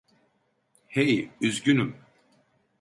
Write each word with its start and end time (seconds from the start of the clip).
Hey, 0.87 1.29
üzgünüm. 1.41 1.97